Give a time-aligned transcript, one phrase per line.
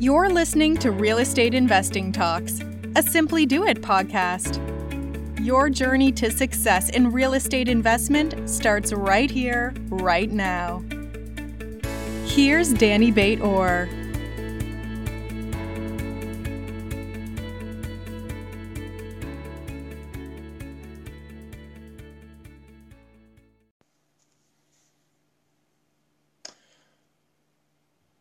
[0.00, 2.60] You're listening to Real Estate Investing Talks,
[2.96, 4.58] a Simply Do It podcast.
[5.44, 10.82] Your journey to success in real estate investment starts right here, right now.
[12.24, 13.90] Here's Danny Bate Orr.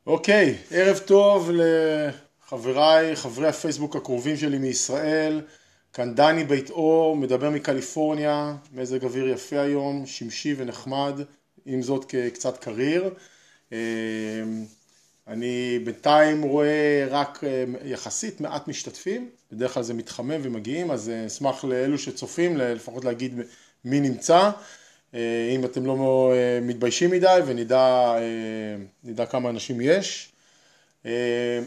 [0.09, 5.41] אוקיי, ערב טוב לחבריי, חברי הפייסבוק הקרובים שלי מישראל,
[5.93, 11.13] כאן דני בית אור, מדבר מקליפורניה, מזג אוויר יפה היום, שמשי ונחמד,
[11.65, 13.09] עם זאת קצת קריר.
[13.71, 13.77] אמ,
[15.27, 21.27] אני בינתיים רואה רק אה, יחסית מעט משתתפים, בדרך כלל זה מתחמם ומגיעים, אז אה,
[21.27, 23.39] אשמח לאלו שצופים לפחות להגיד
[23.85, 24.51] מי נמצא.
[25.13, 28.15] אה, אם אתם לא אה, מתביישים מדי ונדע
[29.17, 30.31] אה, כמה אנשים יש.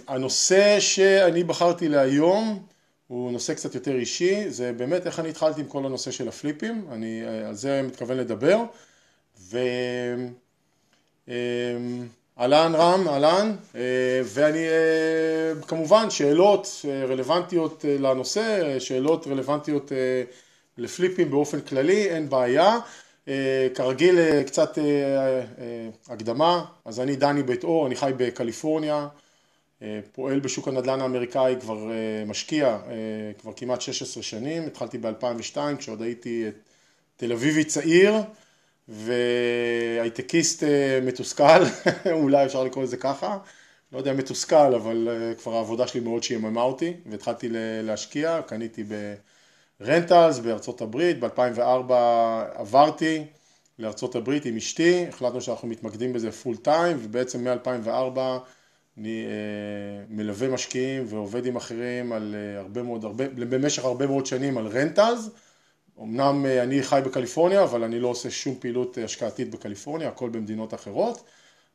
[0.08, 2.66] הנושא שאני בחרתי להיום
[3.06, 6.86] הוא נושא קצת יותר אישי, זה באמת איך אני התחלתי עם כל הנושא של הפליפים,
[6.92, 8.58] אני על זה מתכוון לדבר.
[11.28, 13.56] ואהלן רם, אהלן,
[14.24, 14.66] ואני
[15.66, 19.92] כמובן שאלות רלוונטיות לנושא, שאלות רלוונטיות
[20.78, 22.78] לפליפים באופן כללי, אין בעיה.
[23.28, 25.42] אה, כרגיל אה, קצת אה,
[26.08, 29.08] הקדמה, אז אני דני בית אור, אני חי בקליפורניה,
[30.12, 31.90] פועל בשוק הנדל"ן האמריקאי, כבר
[32.26, 32.78] משקיע
[33.38, 36.44] כבר כמעט 16 שנים, התחלתי ב-2002 כשעוד הייתי
[37.16, 38.14] תל אביבי צעיר
[38.88, 40.62] והייטקיסט
[41.02, 41.62] מתוסכל,
[42.12, 43.38] אולי אפשר לקרוא לזה ככה,
[43.92, 47.48] לא יודע מתוסכל, אבל כבר העבודה שלי מאוד שיממה אותי והתחלתי
[47.82, 49.14] להשקיע, קניתי ב...
[49.84, 51.92] rentals בארצות הברית, ב-2004
[52.54, 53.24] עברתי
[53.78, 58.18] לארצות הברית עם אשתי, החלטנו שאנחנו מתמקדים בזה full time ובעצם מ-2004
[58.98, 64.26] אני אה, מלווה משקיעים ועובד עם אחרים על אה, הרבה מאוד, הרבה, במשך הרבה מאוד
[64.26, 65.28] שנים על rentals,
[66.02, 70.74] אמנם אה, אני חי בקליפורניה אבל אני לא עושה שום פעילות השקעתית בקליפורניה, הכל במדינות
[70.74, 71.24] אחרות.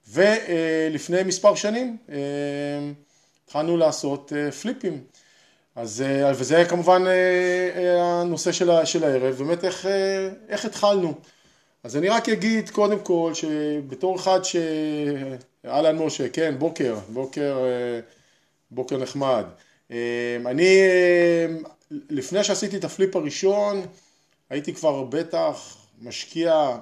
[0.09, 1.97] ולפני מספר שנים
[3.46, 5.03] התחלנו לעשות פליפים
[5.77, 7.11] אז, אה, וזה כמובן אה,
[7.75, 9.85] אה, הנושא של, של הערב, באמת איך,
[10.49, 11.13] איך התחלנו.
[11.83, 14.55] אז אני רק אגיד קודם כל שבתור אחד ש...
[15.66, 17.57] אהלן משה, כן, בוקר, בוקר,
[18.71, 19.45] בוקר נחמד.
[20.45, 20.79] אני,
[21.91, 23.81] לפני שעשיתי את הפליפ הראשון,
[24.49, 26.77] הייתי כבר בטח משקיע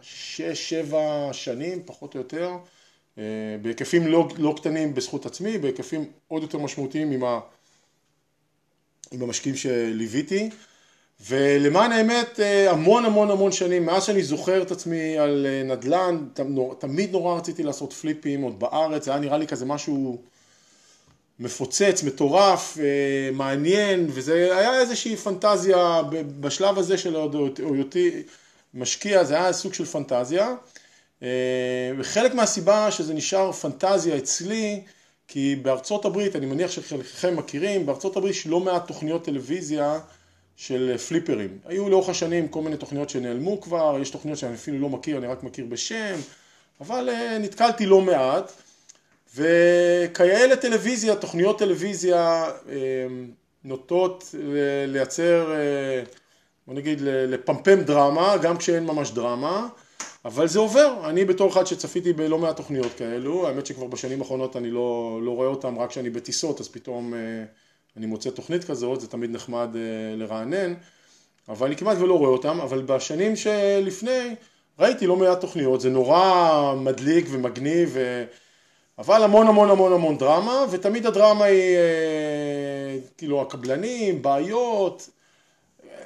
[0.00, 2.50] שש, שבע שנים, פחות או יותר,
[3.62, 7.40] בהיקפים לא, לא קטנים בזכות עצמי, בהיקפים עוד יותר משמעותיים עם ה...
[9.12, 10.50] עם המשקיעים שליוויתי.
[11.20, 16.26] ולמען האמת אה, המון המון המון שנים מאז שאני זוכר את עצמי על אה, נדל"ן
[16.78, 20.18] תמיד נורא רציתי לעשות פליפים עוד בארץ זה היה נראה לי כזה משהו
[21.38, 26.02] מפוצץ, מטורף, אה, מעניין וזה היה איזושהי פנטזיה
[26.40, 27.16] בשלב הזה של
[27.58, 28.22] היותי
[28.74, 30.54] משקיע זה היה סוג של פנטזיה.
[31.98, 34.80] וחלק מהסיבה שזה נשאר פנטזיה אצלי
[35.28, 40.00] כי בארצות הברית, אני מניח שחלקכם מכירים, בארצות הברית יש לא מעט תוכניות טלוויזיה
[40.56, 41.58] של פליפרים.
[41.64, 45.26] היו לאורך השנים כל מיני תוכניות שנעלמו כבר, יש תוכניות שאני אפילו לא מכיר, אני
[45.26, 46.16] רק מכיר בשם,
[46.80, 48.52] אבל אה, נתקלתי לא מעט.
[49.34, 53.06] וכיאה לטלוויזיה, תוכניות טלוויזיה אה,
[53.64, 54.34] נוטות
[54.86, 56.02] לייצר, אה,
[56.66, 59.68] בוא נגיד, לפמפם דרמה, גם כשאין ממש דרמה.
[60.26, 64.56] אבל זה עובר, אני בתור אחד שצפיתי בלא מעט תוכניות כאלו, האמת שכבר בשנים האחרונות
[64.56, 67.18] אני לא, לא רואה אותן רק כשאני בטיסות, אז פתאום אה,
[67.96, 70.74] אני מוצא תוכנית כזאת, זה תמיד נחמד אה, לרענן,
[71.48, 74.34] אבל אני כמעט ולא רואה אותן, אבל בשנים שלפני
[74.78, 78.24] ראיתי לא מעט תוכניות, זה נורא מדליק ומגניב, ו...
[78.98, 85.08] אבל המון המון המון המון דרמה, ותמיד הדרמה היא אה, כאילו הקבלנים, בעיות,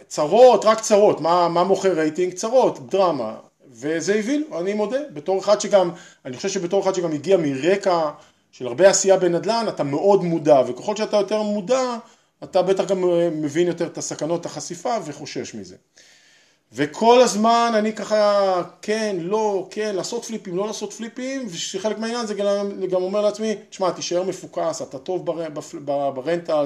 [0.06, 2.34] צרות, רק צרות, מה, מה מוכר רייטינג?
[2.34, 3.49] צרות, דרמה.
[3.80, 5.90] וזה הביא, אני מודה, בתור אחד שגם,
[6.24, 8.10] אני חושב שבתור אחד שגם הגיע מרקע
[8.52, 11.96] של הרבה עשייה בנדל"ן, אתה מאוד מודע, וככל שאתה יותר מודע,
[12.44, 13.04] אתה בטח גם
[13.42, 15.76] מבין יותר את הסכנות, את החשיפה, וחושש מזה.
[16.72, 22.34] וכל הזמן אני ככה, כן, לא, כן, לעשות פליפים, לא לעשות פליפים, ושחלק מהעניין זה
[22.34, 25.26] גם, גם אומר לעצמי, תשמע, תישאר מפוקס, אתה טוב
[25.84, 26.64] בר, ברנטה,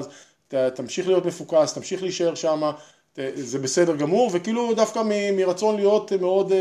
[0.75, 2.71] תמשיך להיות מפוקס, תמשיך להישאר שם,
[3.35, 5.01] זה בסדר גמור, וכאילו דווקא
[5.33, 6.51] מרצון להיות מאוד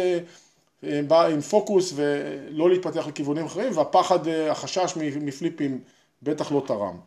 [1.09, 5.81] בא עם פוקוס ולא להתפתח לכיוונים אחרים, והפחד, החשש מפליפים
[6.23, 6.99] בטח לא תרם.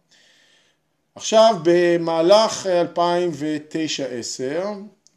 [1.15, 4.68] עכשיו במהלך 2009-2010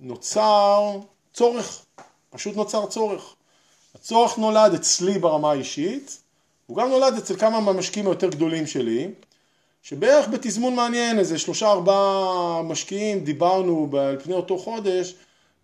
[0.01, 0.99] נוצר
[1.33, 1.85] צורך,
[2.31, 3.35] פשוט נוצר צורך.
[3.95, 6.23] הצורך נולד אצלי ברמה האישית,
[6.67, 9.11] הוא גם נולד אצל כמה מהמשקיעים היותר גדולים שלי,
[9.83, 15.15] שבערך בתזמון מעניין, איזה שלושה ארבעה משקיעים, דיברנו על פני אותו חודש,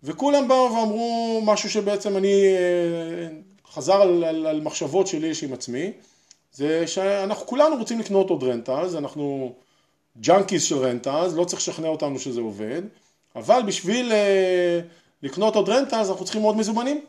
[0.03, 3.27] וכולם באו ואמרו משהו שבעצם אני, אה,
[3.71, 5.91] חזר על, על, על מחשבות שלי יש עם עצמי,
[6.53, 9.53] זה שאנחנו כולנו רוצים לקנות עוד rentals, אנחנו
[10.21, 12.81] junkies של rentals, לא צריך לשכנע אותנו שזה עובד,
[13.35, 14.79] אבל בשביל אה,
[15.23, 17.01] לקנות עוד rentals אנחנו צריכים עוד מזומנים.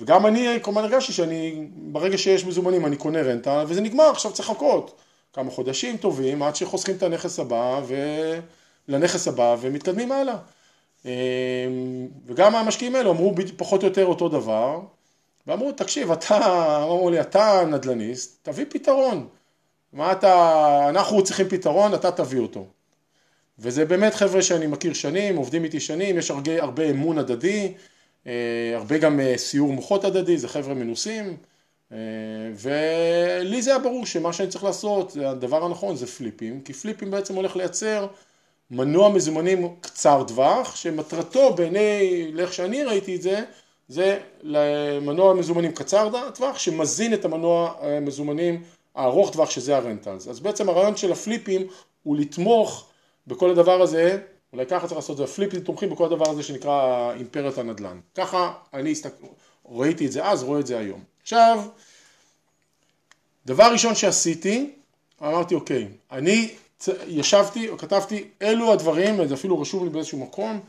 [0.00, 4.50] וגם אני כמובן הרגשתי שאני, ברגע שיש מזומנים אני קונה רנטה וזה נגמר, עכשיו צריך
[4.50, 5.00] לחכות
[5.32, 7.80] כמה חודשים טובים עד שחוסכים את הנכס הבא
[8.88, 10.36] ולנכס הבא ומתקדמים הלאה.
[11.04, 11.10] אמ,
[12.26, 14.80] וגם המשקיעים האלו אמרו פחות או יותר אותו דבר
[15.46, 16.36] ואמרו תקשיב אתה,
[16.82, 19.28] אמרו לי אתה נדל"ניסט תביא פתרון.
[19.92, 22.66] מה אתה, אנחנו צריכים פתרון אתה תביא אותו.
[23.58, 27.74] וזה באמת חבר'ה שאני מכיר שנים, עובדים איתי שנים, יש הרבה, הרבה אמון הדדי
[28.26, 31.36] אה, הרבה גם אה, סיור מוחות הדדי, זה חבר'ה מנוסים,
[31.92, 31.96] אה,
[32.54, 37.34] ולי זה היה ברור שמה שאני צריך לעשות, הדבר הנכון זה פליפים, כי פליפים בעצם
[37.34, 38.06] הולך לייצר
[38.70, 43.44] מנוע מזומנים קצר טווח, שמטרתו בעיני, לאיך שאני ראיתי את זה,
[43.88, 48.62] זה למנוע מזומנים קצר טווח, שמזין את המנוע מזומנים
[48.94, 50.28] הארוך טווח שזה הרנטלס.
[50.28, 51.66] אז בעצם הרעיון של הפליפים
[52.02, 52.86] הוא לתמוך
[53.26, 54.18] בכל הדבר הזה
[54.52, 58.00] אולי ככה צריך לעשות את זה, פליפים תומכים בכל הדבר הזה שנקרא אימפריית הנדל"ן.
[58.14, 59.26] ככה אני הסתכל,
[59.68, 61.00] ראיתי את זה אז, רואה את זה היום.
[61.22, 61.64] עכשיו,
[63.46, 64.70] דבר ראשון שעשיתי,
[65.22, 66.48] אמרתי אוקיי, אני
[67.06, 70.60] ישבתי, כתבתי, אלו הדברים, זה אפילו רשום לי באיזשהו מקום,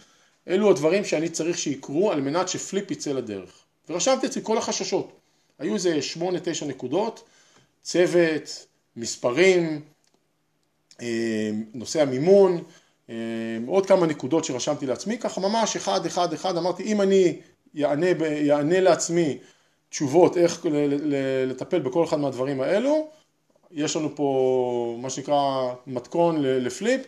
[0.47, 3.63] אלו הדברים שאני צריך שיקרו על מנת שפליפ יצא לדרך.
[3.89, 5.11] ורשמתי אצלי כל החששות.
[5.59, 7.23] היו איזה שמונה, תשע נקודות,
[7.81, 8.65] צוות,
[8.95, 9.81] מספרים,
[11.01, 12.63] אה, נושא המימון,
[13.09, 13.15] אמ,
[13.67, 17.39] עוד כמה נקודות שרשמתי לעצמי, ככה ממש אחד אחד אחד אמרתי אם אני
[17.73, 19.37] יענה, יענה לעצמי
[19.89, 20.65] תשובות איך
[21.47, 23.07] לטפל בכל אחד מהדברים האלו,
[23.71, 27.01] יש לנו פה מה שנקרא מתכון לפליפ,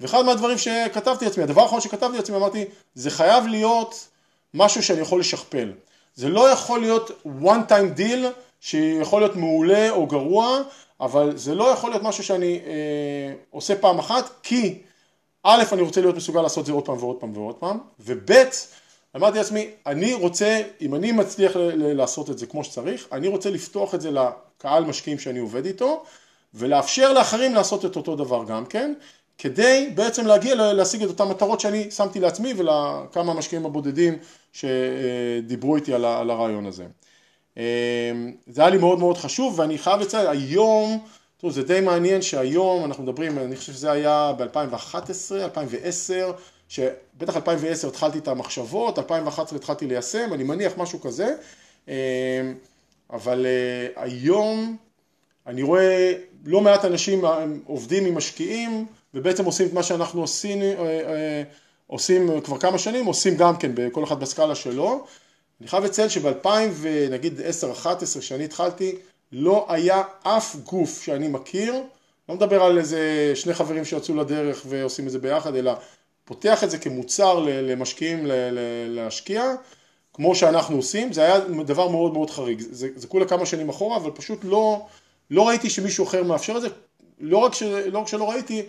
[0.00, 4.08] ואחד מהדברים שכתבתי לעצמי, הדבר האחרון שכתבתי לעצמי אמרתי זה חייב להיות
[4.54, 5.72] משהו שאני יכול לשכפל,
[6.14, 7.10] זה לא יכול להיות
[7.42, 8.26] one time deal
[8.60, 10.58] שיכול להיות מעולה או גרוע,
[11.00, 14.78] אבל זה לא יכול להיות משהו שאני אה, עושה פעם אחת כי
[15.42, 18.30] א', אני רוצה להיות מסוגל לעשות זה עוד פעם ועוד פעם ועוד פעם, וב',
[19.16, 23.94] אמרתי לעצמי, אני רוצה, אם אני מצליח לעשות את זה כמו שצריך, אני רוצה לפתוח
[23.94, 26.04] את זה לקהל משקיעים שאני עובד איתו,
[26.54, 28.94] ולאפשר לאחרים לעשות את אותו דבר גם כן,
[29.38, 34.18] כדי בעצם להגיע להשיג את אותן מטרות שאני שמתי לעצמי ולכמה המשקיעים הבודדים
[34.52, 36.86] שדיברו איתי על הרעיון הזה.
[38.46, 41.06] זה היה לי מאוד מאוד חשוב ואני חייב לציין, היום
[41.36, 46.32] טוב, זה די מעניין שהיום אנחנו מדברים, אני חושב שזה היה ב-2011, 2010,
[46.68, 51.34] שבטח 2010 התחלתי את המחשבות, 2011 התחלתי ליישם, אני מניח משהו כזה,
[51.88, 52.52] אה,
[53.10, 54.76] אבל אה, היום
[55.46, 56.12] אני רואה
[56.44, 57.24] לא מעט אנשים
[57.66, 61.42] עובדים עם משקיעים ובעצם עושים את מה שאנחנו עושים, אה,
[61.86, 65.04] עושים כבר כמה שנים, עושים גם כן בכל אחד בסקאלה שלו.
[65.60, 66.48] אני חייב לציין שב-2000
[66.80, 67.40] ונגיד
[67.84, 67.86] 10-11
[68.20, 68.94] כשאני התחלתי,
[69.32, 71.74] לא היה אף גוף שאני מכיר,
[72.28, 75.72] לא מדבר על איזה שני חברים שיצאו לדרך ועושים את זה ביחד, אלא
[76.28, 78.22] פותח את זה כמוצר למשקיעים
[78.88, 79.54] להשקיע,
[80.12, 83.96] כמו שאנחנו עושים, זה היה דבר מאוד מאוד חריג, זה, זה כולה כמה שנים אחורה,
[83.96, 84.86] אבל פשוט לא,
[85.30, 86.68] לא ראיתי שמישהו אחר מאפשר את זה,
[87.20, 88.62] לא רק, ש, לא רק שלא ראיתי,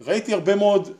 [0.00, 0.90] ראיתי הרבה מאוד,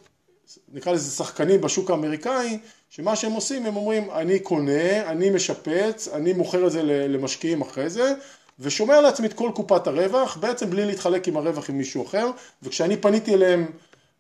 [0.73, 2.59] נקרא לזה שחקנים בשוק האמריקאי,
[2.91, 7.91] שמה שהם עושים, הם אומרים, אני קונה, אני משפץ, אני מוכר את זה למשקיעים אחרי
[7.91, 8.13] זה,
[8.59, 12.31] ושומר לעצמי את כל קופת הרווח, בעצם בלי להתחלק עם הרווח עם מישהו אחר,
[12.63, 13.67] וכשאני פניתי אליהם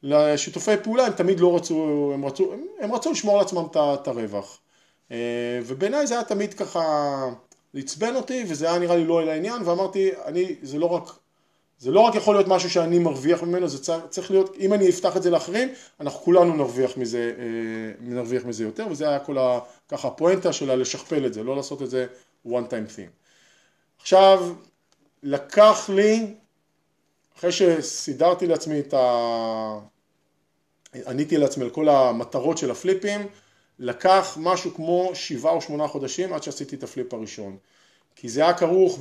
[0.06, 4.61] לשיתופי פעולה, הם תמיד לא רצו, הם רצו, הם רצו לשמור לעצמם את הרווח.
[5.11, 6.82] אה, ובעיניי זה היה תמיד ככה,
[7.75, 11.02] עצבן אותי, וזה היה נראה לי לא אל העניין, ואמרתי, אני, זה לא רק,
[11.78, 15.16] זה לא רק יכול להיות משהו שאני מרוויח ממנו, זה צריך להיות, אם אני אפתח
[15.16, 15.68] את זה לאחרים,
[16.00, 17.44] אנחנו כולנו נרוויח מזה, אה,
[18.00, 19.58] נרוויח מזה יותר, וזה היה כל ה...
[19.88, 22.06] ככה הפואנטה שלה לשכפל את זה, לא לעשות את זה
[22.46, 23.11] one time thing.
[24.00, 24.54] עכשיו,
[25.23, 26.34] לקח לי,
[27.38, 29.94] אחרי שסידרתי לעצמי את ה...
[31.07, 33.27] עניתי לעצמי על כל המטרות של הפליפים,
[33.79, 37.57] לקח משהו כמו שבעה או שמונה חודשים עד שעשיתי את הפליפ הראשון.
[38.17, 38.99] כי זה היה כרוך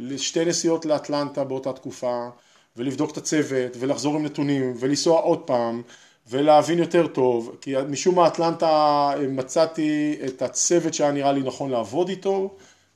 [0.00, 2.28] בשתי נסיעות לאטלנטה באותה תקופה,
[2.76, 5.82] ולבדוק את הצוות, ולחזור עם נתונים, ולנסוע עוד פעם,
[6.30, 12.08] ולהבין יותר טוב, כי משום מה אטלנטה מצאתי את הצוות שהיה נראה לי נכון לעבוד
[12.08, 12.54] איתו,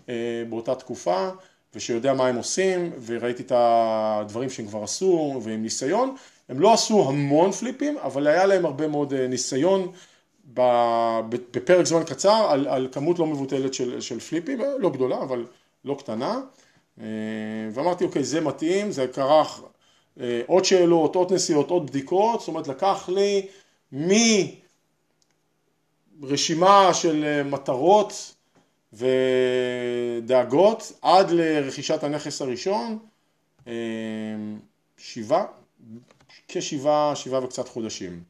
[0.09, 0.15] אה,
[0.49, 1.29] באותה תקופה,
[1.75, 6.17] ושיודע מה הם עושים, וראיתי את הדברים שהם כבר עשו, ועם ניסיון.
[6.49, 9.93] הם לא עשו המון פליפים, אבל היה להם הרבה מאוד אה, ניסיון
[11.51, 15.47] בפרק זמן קצר על, על כמות לא מבוטלת של, של פליפים, אה, לא גדולה, אבל
[15.85, 16.41] לא קטנה.
[17.73, 19.61] ואמרתי, אוקיי, זה מתאים, זה כרך
[20.47, 23.47] עוד שאלות, עוד נסיעות, עוד בדיקות, זאת אומרת לקח לי
[26.21, 28.35] מרשימה של מטרות
[28.93, 32.99] ודאגות עד לרכישת הנכס הראשון,
[34.99, 35.45] שבעה,
[36.49, 38.23] כשבעה, שבעה וקצת חודשים.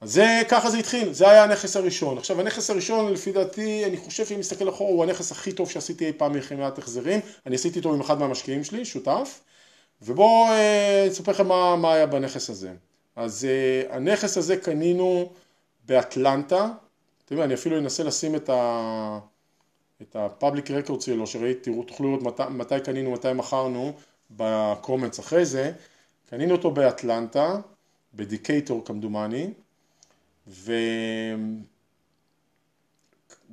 [0.00, 2.18] אז זה, ככה זה התחיל, זה היה הנכס הראשון.
[2.18, 6.06] עכשיו הנכס הראשון לפי דעתי, אני חושב שאם מסתכל אחורה, הוא הנכס הכי טוב שעשיתי
[6.06, 7.20] אי פעם מחמיית החזרים.
[7.46, 9.40] אני עשיתי אותו עם אחד מהמשקיעים שלי, שותף,
[10.02, 12.72] ובואו אה, אני אספר לכם מה, מה היה בנכס הזה.
[13.16, 15.32] אז אה, הנכס הזה קנינו
[15.84, 16.64] באטלנטה,
[17.24, 19.18] אתם יודעים, אני אפילו אנסה לשים את ה...
[20.02, 23.92] את הפאבליק רקורד שלו, שראיתי, תראו, תוכלו לראות מתי, מתי קנינו, מתי מכרנו,
[24.30, 25.72] בקומנטס אחרי זה,
[26.30, 27.60] קנינו אותו באטלנטה,
[28.14, 29.52] ב Decatur כמדומני,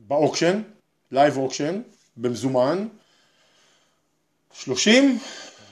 [0.07, 0.61] וב auction,
[1.11, 1.81] live auction,
[2.17, 2.87] במזומן,
[4.51, 5.19] 30,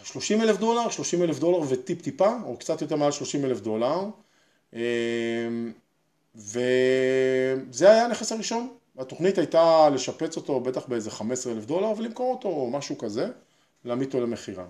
[0.03, 4.05] 30 אלף דולר, 30 אלף דולר וטיפ טיפה, או קצת יותר מעל 30 אלף דולר,
[4.73, 4.79] אמ,
[6.35, 8.73] וזה היה הנכס הראשון.
[8.97, 13.29] התוכנית הייתה לשפץ אותו בטח באיזה 15 אלף דולר ולמכור אותו או משהו כזה,
[13.85, 14.65] להעמיד אותו למכירה.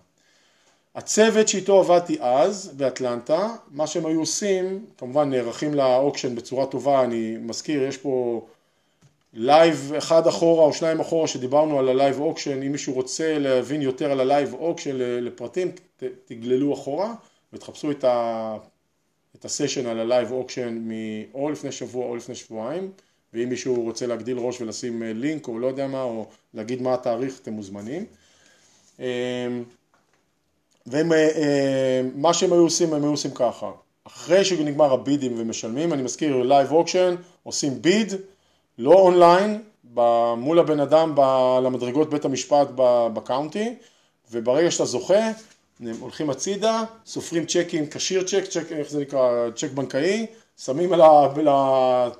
[0.96, 7.04] הצוות שאיתו עבדתי אז באטלנטה, מה שהם היו עושים, כמובן נערכים ל auction בצורה טובה,
[7.04, 8.46] אני מזכיר, יש פה
[9.34, 13.82] live אחד אחורה או שניים אחורה שדיברנו על ה live auction, אם מישהו רוצה להבין
[13.82, 15.72] יותר על ה live auction לפרטים,
[16.26, 17.14] תגללו אחורה
[17.54, 18.58] ותחפשו את, ה,
[19.36, 20.88] את הסשן על ה live auction
[21.34, 22.92] או לפני שבוע או לפני שבועיים,
[23.34, 27.40] ואם מישהו רוצה להגדיל ראש ולשים לינק או לא יודע מה, או להגיד מה התאריך,
[27.42, 28.06] אתם מוזמנים.
[30.88, 31.16] ומה
[32.28, 33.72] אה, שהם היו עושים, הם היו עושים ככה,
[34.08, 38.14] אחרי שנגמר ה bidים ומשלמים, אני מזכיר live auction, עושים bid,
[38.78, 39.62] לא אונליין,
[40.38, 41.16] מול הבן אדם
[41.64, 42.68] למדרגות בית המשפט
[43.14, 43.76] ב county,
[44.32, 45.32] וברגע שאתה זוכה,
[45.80, 50.26] הם הולכים הצידה, סופרים צ'קים, cashier check, צ'ק, איך זה נקרא, צ'ק בנקאי,
[50.58, 50.94] שמים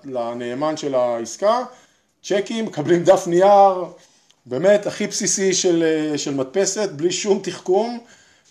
[0.04, 1.64] לנאמן של העסקה,
[2.24, 3.86] צ'קים, מקבלים דף נייר,
[4.46, 5.84] באמת הכי בסיסי של,
[6.18, 8.00] של מדפסת, בלי שום תחכום,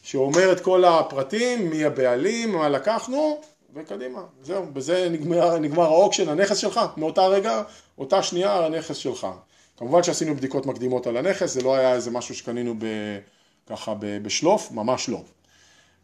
[0.05, 3.41] שאומר את כל הפרטים, מי הבעלים, מה לקחנו,
[3.75, 7.63] וקדימה, זהו, בזה נגמר, נגמר ה auction, הנכס שלך, מאותה רגע,
[7.99, 9.27] אותה שנייה הנכס שלך.
[9.77, 12.87] כמובן שעשינו בדיקות מקדימות על הנכס, זה לא היה איזה משהו שקנינו ב,
[13.67, 15.21] ככה בשלוף, ממש לא.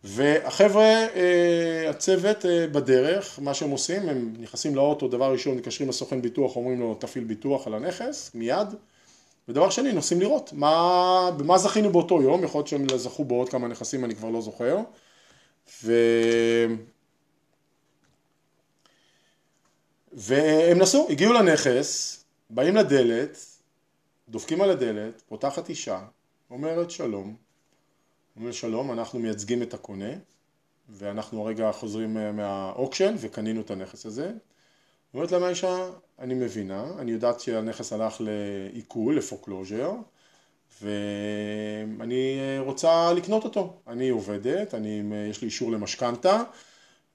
[0.04, 6.23] והחבר'ה, אה, הצוות אה, בדרך, מה שהם עושים, הם נכנסים לאוטו, דבר ראשון מתקשרים לסוכן
[6.23, 8.69] ביטוח, אומרים לו תפעיל ביטוח על הנכס, מיד.
[9.50, 13.69] ודבר שני, נוסעים לראות מה, במה זכינו באותו יום, יכול להיות שהם זכו בעוד כמה
[13.69, 14.78] נכסים, אני כבר לא זוכר.
[15.85, 15.92] ו...
[20.12, 23.38] והם נסעו, הגיעו לנכס, באים לדלת,
[24.28, 26.00] דופקים על הדלת, פותחת אישה,
[26.50, 27.37] אומרת שלום,
[28.37, 30.12] אומרת שלום, אנחנו מייצגים את הקונה,
[30.88, 34.33] ואנחנו הרגע חוזרים מהאוקשן וקנינו את הנכס הזה.
[35.14, 35.88] אומרת להם האישה,
[36.19, 39.93] אני מבינה, אני יודעת שהנכס הלך לעיכול, לפוקלוז'ר,
[40.83, 43.76] ואני רוצה לקנות אותו.
[43.87, 46.43] אני עובדת, אני, יש לי אישור למשכנתה,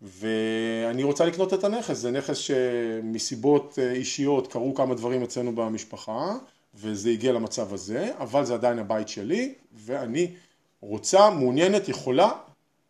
[0.02, 1.98] ואני רוצה לקנות את הנכס.
[1.98, 6.36] זה נכס שמסיבות אישיות קרו כמה דברים אצלנו במשפחה,
[6.76, 10.36] וזה הגיע למצב הזה, אבל זה עדיין הבית שלי, ואני
[10.82, 12.32] רוצה, מעוניינת, יכולה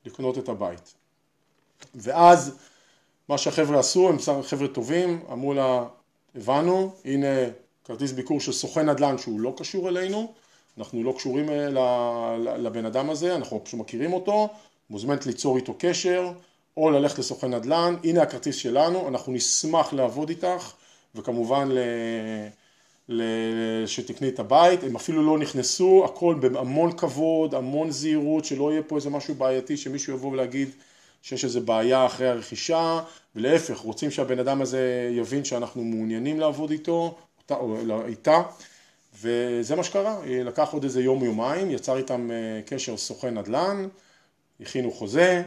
[0.05, 0.93] לקנות את הבית.
[1.95, 2.57] ואז
[3.29, 5.85] מה שהחבר'ה עשו, הם חבר'ה טובים, אמרו לה,
[6.35, 7.27] הבנו, הנה
[7.83, 10.33] כרטיס ביקור של סוכן נדל"ן שהוא לא קשור אלינו,
[10.77, 11.69] אנחנו לא קשורים אה,
[12.57, 14.49] לבן אדם הזה, אנחנו פשוט מכירים אותו,
[14.89, 16.31] מוזמנת ליצור איתו קשר,
[16.77, 20.73] או ללכת לסוכן נדל"ן, הנה הכרטיס שלנו, אנחנו נשמח לעבוד איתך,
[21.15, 21.79] וכמובן ל...
[23.09, 23.23] ל...
[23.85, 28.95] שתקני את הבית, הם אפילו לא נכנסו, הכל בהמון כבוד, המון זהירות, שלא יהיה פה
[28.95, 30.69] איזה משהו בעייתי, שמישהו יבוא ולהגיד
[31.25, 32.99] שיש איזה בעיה אחרי הרכישה,
[33.35, 37.17] ולהפך, רוצים שהבן אדם הזה יבין שאנחנו מעוניינים לעבוד איתו,
[37.49, 38.41] או לא, איתה,
[39.21, 43.87] וזה מה שקרה, לקח עוד איזה יום יומיים, יצר איתם אה, קשר סוכן נדל"ן,
[44.61, 45.43] הכינו חוזה,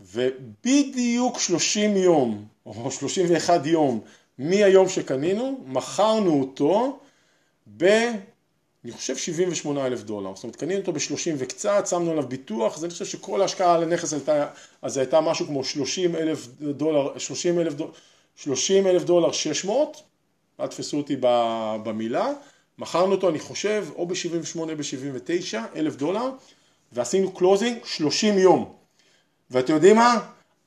[0.00, 4.00] ובדיוק 30 יום, או 31 יום,
[4.38, 6.98] מהיום שקנינו, מכרנו אותו
[7.76, 8.10] ב...
[8.84, 12.84] אני חושב 78 אלף דולר, זאת אומרת קנינו אותו ב-30 וקצת, שמנו עליו ביטוח, אז
[12.84, 14.46] אני חושב שכל ההשקעה על הנכס הייתה,
[14.82, 17.90] אז הייתה משהו כמו 30 אלף דולר, 30 אלף דולר,
[18.36, 20.02] 30 אלף דולר 600,
[20.60, 21.16] אל תתפסו אותי
[21.82, 22.32] במילה,
[22.78, 26.30] מכרנו אותו אני חושב או ב-78 ב-79 אלף דולר,
[26.92, 28.74] ועשינו closing 30 יום,
[29.50, 30.18] ואתם יודעים מה?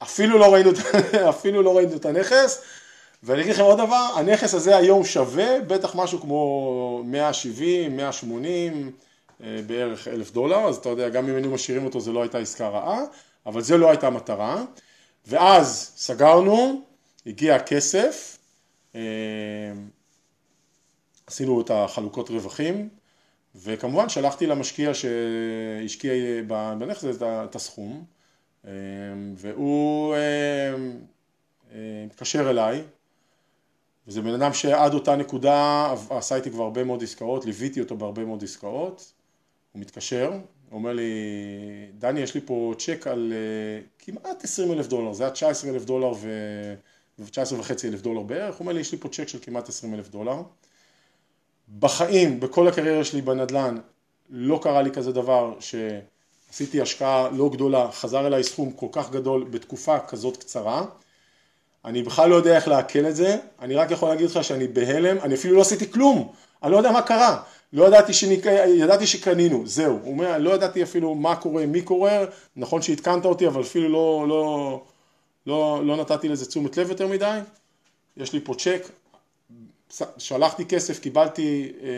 [0.03, 0.69] אפילו לא ראינו,
[1.29, 2.61] אפילו לא ראינו את הנכס,
[3.23, 8.91] ואני אגיד לכם עוד דבר, הנכס הזה היום שווה בטח משהו כמו 170, 180
[9.39, 12.67] בערך אלף דולר, אז אתה יודע, גם אם היינו משאירים אותו זה לא הייתה עסקה
[12.67, 13.01] רעה,
[13.45, 14.63] אבל זה לא הייתה המטרה.
[15.27, 16.81] ואז סגרנו,
[17.25, 18.37] הגיע הכסף,
[21.27, 22.89] עשינו את החלוקות רווחים,
[23.55, 26.13] וכמובן שלחתי למשקיע שהשקיע
[26.77, 28.03] בנכס הזה את הסכום,
[29.35, 30.15] והוא
[32.05, 32.83] התקשר אליי,
[34.07, 38.25] וזה בן אדם שעד אותה נקודה עשה איתי כבר הרבה מאוד עסקאות, ליוויתי אותו בהרבה
[38.25, 39.13] מאוד עסקאות,
[39.71, 40.39] הוא מתקשר, הוא
[40.77, 41.11] אומר לי,
[41.99, 45.85] דני יש לי פה צ'ק על uh, כמעט 20 אלף דולר, זה היה 19 אלף
[45.85, 49.69] דולר ו-19 וחצי אלף דולר בערך, הוא אומר לי יש לי פה צ'ק של כמעט
[49.69, 50.41] 20 אלף דולר.
[51.79, 53.75] בחיים, בכל הקריירה שלי בנדל"ן,
[54.29, 59.43] לא קרה לי כזה דבר שעשיתי השקעה לא גדולה, חזר אליי סכום כל כך גדול
[59.43, 60.85] בתקופה כזאת קצרה.
[61.85, 65.17] אני בכלל לא יודע איך לעכל את זה, אני רק יכול להגיד לך שאני בהלם,
[65.17, 66.31] אני אפילו לא עשיתי כלום,
[66.63, 67.41] אני לא יודע מה קרה,
[67.73, 68.45] לא ידעתי, שניק...
[68.67, 73.47] ידעתי שקנינו, זהו, הוא אומר, לא ידעתי אפילו מה קורה, מי קורה, נכון שעדכנת אותי,
[73.47, 74.83] אבל אפילו לא, לא,
[75.47, 77.39] לא, לא נתתי לזה תשומת לב יותר מדי,
[78.17, 78.89] יש לי פה צ'ק,
[80.17, 81.89] שלחתי כסף, קיבלתי אה,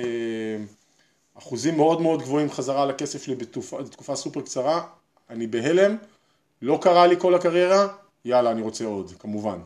[1.37, 4.81] אחוזים מאוד מאוד גבוהים חזרה לכסף שלי בתקופה, בתקופה סופר קצרה,
[5.29, 5.97] אני בהלם,
[6.61, 7.87] לא קרה לי כל הקריירה,
[8.25, 9.59] יאללה אני רוצה עוד, כמובן.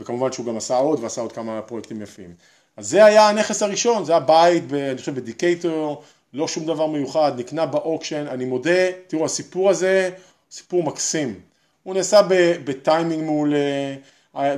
[0.00, 2.34] וכמובן שהוא גם עשה עוד ועשה עוד כמה פרויקטים יפים.
[2.76, 6.02] אז זה היה הנכס הראשון, זה הבית, ב, אני חושב בדיקטור,
[6.34, 10.10] לא שום דבר מיוחד, נקנה באוקשן, אני מודה, תראו הסיפור הזה,
[10.50, 11.40] סיפור מקסים.
[11.82, 12.20] הוא נעשה
[12.64, 13.94] בטיימינג מעולה,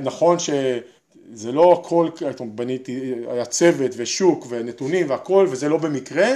[0.03, 6.27] נכון שזה לא הכל, בניתי, היה צוות ושוק ונתונים והכל וזה לא במקרה,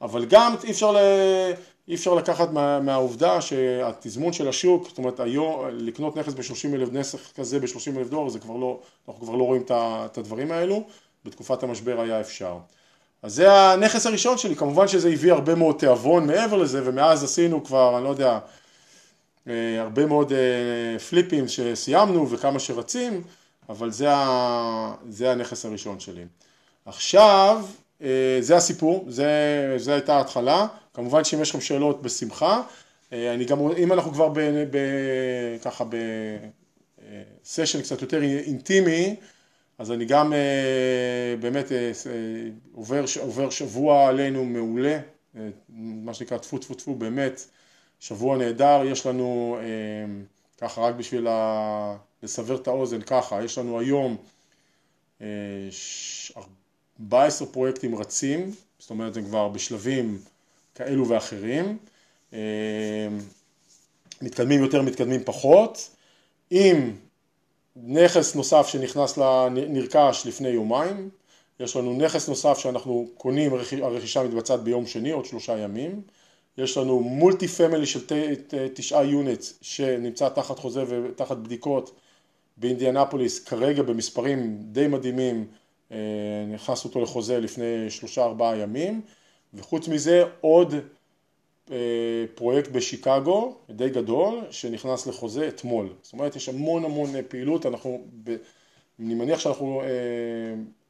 [0.00, 0.98] אבל גם אי אפשר, ל...
[1.90, 6.92] אי אפשר לקחת מה, מהעובדה שהתזמון של השוק, זאת אומרת היום לקנות נכס ב-30 אלף,
[6.92, 10.86] נכס כזה ב-30 אלף דולר, זה כבר לא, אנחנו כבר לא רואים את הדברים האלו,
[11.24, 12.58] בתקופת המשבר היה אפשר.
[13.22, 17.64] אז זה הנכס הראשון שלי, כמובן שזה הביא הרבה מאוד תיאבון מעבר לזה, ומאז עשינו
[17.64, 18.38] כבר, אני לא יודע,
[19.48, 23.22] אה, הרבה מאוד אה, פליפים שסיימנו וכמה שרצים,
[23.68, 24.94] אבל זה, ה...
[25.08, 26.24] זה הנכס הראשון שלי.
[26.86, 27.89] עכשיו, אה,
[28.40, 32.62] זה הסיפור, זה, זה הייתה ההתחלה, כמובן שאם יש לכם שאלות בשמחה,
[33.12, 34.38] אני גם, אם אנחנו כבר ב,
[34.70, 34.78] ב,
[35.64, 35.84] ככה
[37.44, 39.16] בסשן קצת יותר אינטימי,
[39.80, 41.92] אז אני גם אה, באמת אה,
[42.72, 44.98] עובר, עובר שבוע עלינו מעולה,
[45.36, 47.46] אה, מה שנקרא טפו טפו טפו, באמת
[48.00, 49.58] שבוע נהדר, יש לנו
[50.58, 51.26] ככה רק בשביל
[52.22, 54.16] לסבר את האוזן ככה, יש לנו היום
[56.36, 56.59] 14
[57.52, 60.18] פרויקטים רצים, זאת אומרת הם כבר בשלבים
[60.74, 61.78] כאלו ואחרים,
[64.22, 65.90] מתקדמים יותר, מתקדמים פחות,
[66.50, 66.96] עם
[67.76, 69.18] נכס נוסף שנכנס,
[69.50, 71.10] נרכש לפני יומיים,
[71.60, 76.02] יש לנו נכס נוסף שאנחנו קונים, הרכישה מתבצעת ביום שני, עוד שלושה ימים,
[76.58, 78.00] יש לנו multi family של
[78.74, 81.90] תשעה units שנמצא תחת חוזה ותחת בדיקות
[82.56, 85.59] באינדיאנפוליס, כרגע במספרים די מדהימים, אה,
[86.48, 89.00] נכנס אותו לחוזה לפני שלושה ארבעה ימים,
[89.54, 90.74] וחוץ מזה עוד
[91.70, 95.88] אה, פרויקט בשיקגו, די גדול, שנכנס לחוזה אתמול.
[96.02, 98.36] זאת אומרת, יש המון המון אה, פעילות, אנחנו, ב,
[99.00, 99.86] אני מניח שאנחנו אה,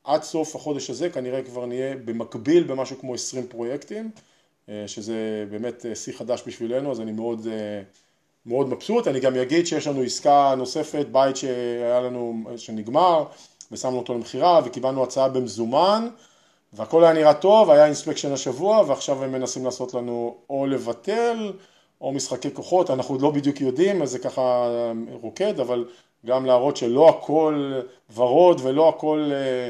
[0.05, 4.11] עד סוף החודש הזה כנראה כבר נהיה במקביל במשהו כמו 20 פרויקטים,
[4.87, 7.47] שזה באמת שיא חדש בשבילנו, אז אני מאוד,
[8.47, 9.09] מאוד מבסוט.
[9.09, 13.25] אני גם אגיד שיש לנו עסקה נוספת, בית שהיה לנו, שנגמר,
[13.73, 16.09] ושמנו אותו למכירה, וקיבלנו הצעה במזומן.
[16.73, 21.53] והכל היה נראה טוב, היה אינספקשן השבוע ועכשיו הם מנסים לעשות לנו או לבטל
[22.01, 24.69] או משחקי כוחות, אנחנו עוד לא בדיוק יודעים, אז זה ככה
[25.13, 25.85] רוקד, אבל
[26.27, 27.81] גם להראות שלא הכל
[28.15, 29.69] ורוד ולא הכל אה,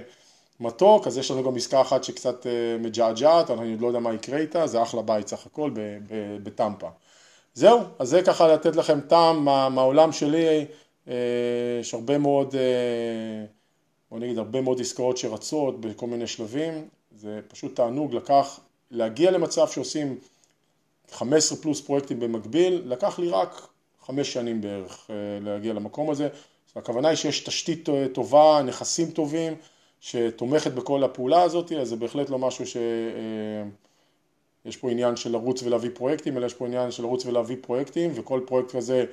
[0.60, 4.14] מתוק, אז יש לנו גם עסקה אחת שקצת אה, מג'עג'עת, אני עוד לא יודע מה
[4.14, 5.70] יקרה איתה, זה אחלה בית סך הכל
[6.42, 6.88] בטמפה.
[7.54, 10.66] זהו, אז זה ככה לתת לכם טעם מה, מהעולם שלי,
[11.08, 11.14] אה,
[11.80, 12.54] יש הרבה מאוד
[14.10, 19.68] בוא נגיד הרבה מאוד עסקאות שרצות בכל מיני שלבים, זה פשוט תענוג לקח, להגיע למצב
[19.68, 20.18] שעושים
[21.10, 23.68] 15 פלוס פרויקטים במקביל, לקח לי רק
[24.00, 26.28] חמש שנים בערך אה, להגיע למקום הזה,
[26.76, 29.54] הכוונה היא שיש תשתית טובה, נכסים טובים,
[30.00, 32.76] שתומכת בכל הפעולה הזאת, אז זה בהחלט לא משהו ש...
[32.76, 33.62] אה,
[34.64, 38.10] יש פה עניין של לרוץ ולהביא פרויקטים, אלא יש פה עניין של לרוץ ולהביא פרויקטים,
[38.14, 39.04] וכל פרויקט כזה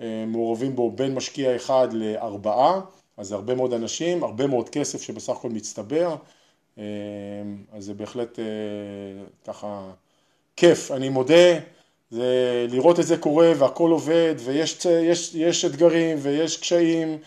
[0.00, 2.80] אה, מעורבים בו בין משקיע אחד לארבעה.
[3.16, 6.16] אז זה הרבה מאוד אנשים, הרבה מאוד כסף שבסך הכל מצטבר,
[6.78, 6.84] אה,
[7.72, 8.44] אז זה בהחלט אה,
[9.44, 9.90] ככה
[10.56, 11.58] כיף, אני מודה,
[12.10, 17.18] זה לראות את זה קורה והכל עובד ויש יש, יש אתגרים ויש קשיים,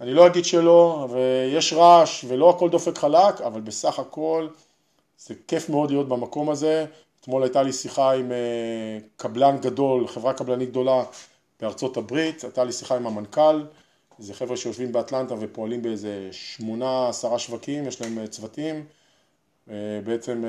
[0.00, 4.48] אני לא אגיד שלא, ויש רעש ולא הכל דופק חלק, אבל בסך הכל
[5.18, 6.86] זה כיף מאוד להיות במקום הזה,
[7.20, 11.04] אתמול הייתה לי שיחה עם אה, קבלן גדול, חברה קבלנית גדולה
[11.60, 13.62] בארצות הברית, הייתה לי שיחה עם המנכ"ל,
[14.18, 18.84] זה חבר'ה שיושבים באטלנטה ופועלים באיזה שמונה, עשרה שווקים, יש להם צוותים,
[20.04, 20.44] בעצם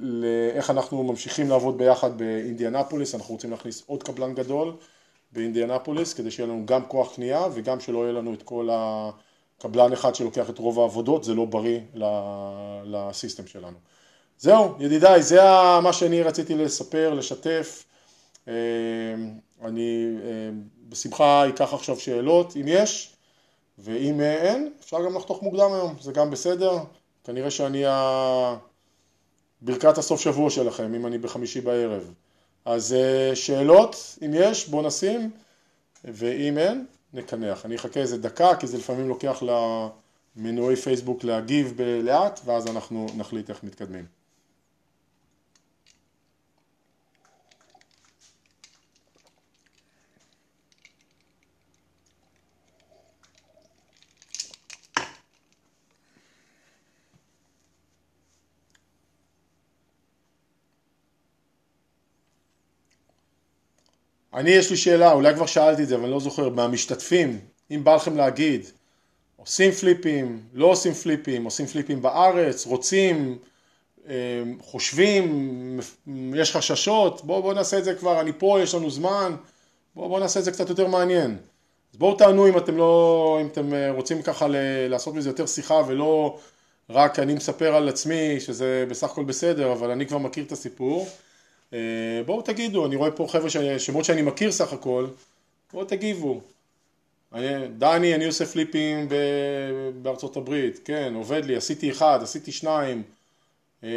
[0.00, 4.76] לאיך אנחנו ממשיכים לעבוד ביחד באינדיאנפוליס, אנחנו רוצים להכניס עוד קבלן גדול
[5.32, 10.14] באינדיאנפוליס כדי שיהיה לנו גם כוח קנייה וגם שלא יהיה לנו את כל הקבלן אחד
[10.14, 11.80] שלוקח את רוב העבודות, זה לא בריא
[12.84, 13.76] לסיסטם שלנו.
[14.38, 15.40] זהו, ידידיי, זה
[15.82, 17.84] מה שאני רציתי לספר, לשתף.
[18.48, 18.54] אה,
[19.62, 20.50] אני אה,
[20.88, 23.16] בשמחה אקח עכשיו שאלות, אם יש,
[23.78, 26.78] ואם אין, אפשר גם לחתוך מוקדם היום, זה גם בסדר.
[27.24, 27.84] כנראה שאני
[29.62, 32.14] ברכת הסוף שבוע שלכם, אם אני בחמישי בערב.
[32.64, 35.30] אז אה, שאלות, אם יש, בואו נשים,
[36.04, 37.66] ואם אין, נקנח.
[37.66, 39.42] אני אחכה איזה דקה, כי זה לפעמים לוקח
[40.36, 44.19] למנועי פייסבוק להגיב לאט, ואז אנחנו נחליט איך מתקדמים.
[64.34, 67.38] אני יש לי שאלה, אולי כבר שאלתי את זה, אבל אני לא זוכר, מהמשתתפים,
[67.70, 68.66] אם בא לכם להגיד,
[69.36, 73.38] עושים פליפים, לא עושים פליפים, עושים פליפים בארץ, רוצים,
[74.08, 74.14] אה,
[74.60, 75.80] חושבים,
[76.34, 79.36] יש חששות, בואו בוא נעשה את זה כבר, אני פה, יש לנו זמן,
[79.94, 81.36] בואו בוא נעשה את זה קצת יותר מעניין.
[81.92, 84.46] אז בואו תענו אם אתם לא, אם אתם אה, רוצים ככה
[84.88, 86.38] לעשות מזה יותר שיחה ולא
[86.90, 91.08] רק אני מספר על עצמי, שזה בסך הכל בסדר, אבל אני כבר מכיר את הסיפור.
[91.72, 95.06] אה, בואו תגידו, אני רואה פה חבר'ה, שמות שאני מכיר סך הכל,
[95.72, 96.40] בואו תגיבו.
[97.32, 99.14] אני, דני, אני עושה פליפים ב,
[100.02, 103.02] בארצות הברית, כן, עובד לי, עשיתי אחד, עשיתי שניים,
[103.84, 103.88] אה,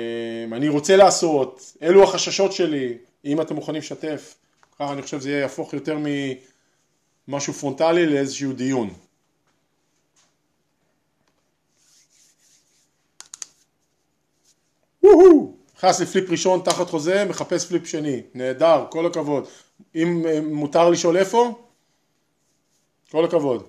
[0.52, 4.36] אני רוצה לעשות, אלו החששות שלי, אם אתם מוכנים לשתף,
[4.80, 5.98] ככה אני חושב שזה יהפוך יותר
[7.28, 8.90] ממשהו פרונטלי לאיזשהו דיון.
[15.04, 19.48] וואו נכנס לפליפ ראשון תחת חוזה, מחפש פליפ שני, נהדר, כל הכבוד.
[19.96, 21.64] אם אה, מותר לשאול איפה?
[23.12, 23.64] כל הכבוד.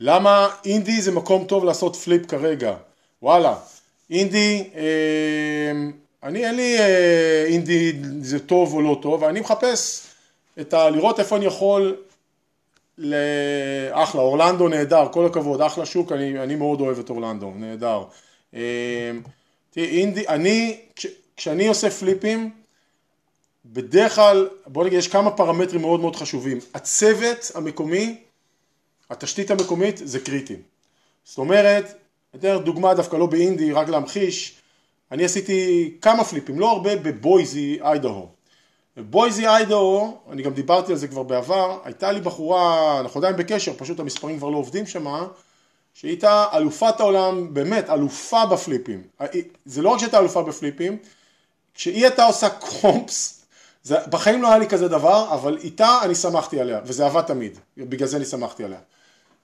[0.00, 2.76] למה אינדי זה מקום טוב לעשות פליפ כרגע?
[3.22, 3.56] וואלה,
[4.10, 5.72] אינדי, אה,
[6.22, 10.06] אני אין לי אה, אינדי זה טוב או לא טוב, אני מחפש
[10.60, 10.90] את ה...
[10.90, 11.96] לראות איפה אני יכול,
[13.90, 18.04] אחלה, אורלנדו נהדר, כל הכבוד, אחלה שוק, אני, אני מאוד אוהב את אורלנדו, נהדר.
[18.56, 18.60] אמ,
[19.70, 20.80] תראי, אינדי, אני,
[21.36, 22.50] כשאני עושה פליפים,
[23.66, 26.58] בדרך כלל, בוא נגיד, יש כמה פרמטרים מאוד מאוד חשובים.
[26.74, 28.18] הצוות המקומי,
[29.10, 30.56] התשתית המקומית, זה קריטי.
[31.24, 31.94] זאת אומרת,
[32.34, 34.54] אתן דוגמה דווקא לא באינדי, רק להמחיש,
[35.12, 38.28] אני עשיתי כמה פליפים, לא הרבה, בבויזי, איידהו.
[38.96, 43.72] בבויזי, איידהו, אני גם דיברתי על זה כבר בעבר, הייתה לי בחורה, אנחנו עדיין בקשר,
[43.76, 45.26] פשוט המספרים כבר לא עובדים שמה,
[45.96, 49.02] שהיא הייתה אלופת העולם, באמת, אלופה בפליפים.
[49.64, 50.98] זה לא רק שהייתה אלופה בפליפים,
[51.74, 53.46] כשהיא הייתה עושה קומפס,
[53.82, 57.58] זה, בחיים לא היה לי כזה דבר, אבל איתה אני שמחתי עליה, וזה עבד תמיד,
[57.76, 58.78] בגלל זה אני שמחתי עליה.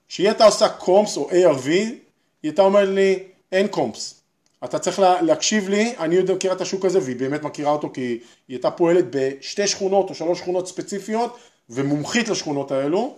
[0.09, 1.99] כשהיא הייתה עושה קומפס או ARV, היא
[2.43, 3.19] הייתה אומרת לי,
[3.53, 4.21] אין קומפס.
[4.65, 7.91] אתה צריך לה, להקשיב לי, אני יודע, מכירה את השוק הזה, והיא באמת מכירה אותו
[7.95, 11.39] כי היא הייתה פועלת בשתי שכונות או שלוש שכונות ספציפיות,
[11.71, 13.01] ומומחית לשכונות האלו.
[13.01, 13.15] היא